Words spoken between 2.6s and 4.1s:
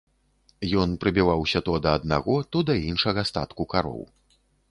да іншага статку кароў.